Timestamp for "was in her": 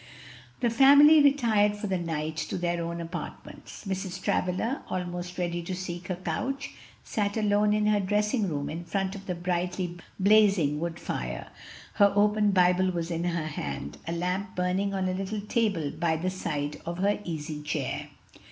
12.89-13.45